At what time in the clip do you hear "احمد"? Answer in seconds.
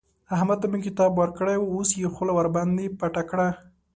0.35-0.57